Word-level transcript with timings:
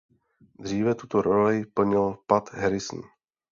Dříve 0.59 0.95
tuto 0.95 1.21
roli 1.21 1.65
plnil 1.65 2.17
Pat 2.27 2.49
Harrison. 2.53 3.01